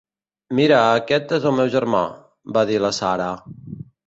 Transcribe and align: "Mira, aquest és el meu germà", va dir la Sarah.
"Mira, 0.59 0.79
aquest 1.01 1.33
és 1.37 1.45
el 1.49 1.53
meu 1.59 1.69
germà", 1.75 2.01
va 2.57 2.65
dir 2.71 2.81
la 2.87 2.93
Sarah. 3.03 3.31